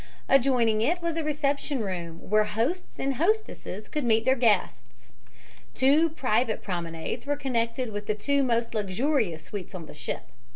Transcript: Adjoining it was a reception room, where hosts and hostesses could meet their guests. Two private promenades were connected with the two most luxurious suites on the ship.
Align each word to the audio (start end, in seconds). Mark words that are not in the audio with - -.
Adjoining 0.27 0.81
it 0.81 0.99
was 0.99 1.15
a 1.15 1.23
reception 1.23 1.81
room, 1.83 2.27
where 2.27 2.45
hosts 2.45 2.97
and 2.99 3.17
hostesses 3.17 3.87
could 3.87 4.03
meet 4.03 4.25
their 4.25 4.33
guests. 4.35 5.11
Two 5.75 6.09
private 6.09 6.63
promenades 6.63 7.27
were 7.27 7.35
connected 7.37 7.91
with 7.91 8.07
the 8.07 8.15
two 8.15 8.41
most 8.41 8.73
luxurious 8.73 9.43
suites 9.43 9.75
on 9.75 9.85
the 9.85 9.93
ship. 9.93 10.23